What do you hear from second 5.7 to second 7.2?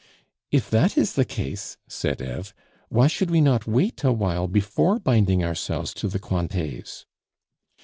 to the Cointets?"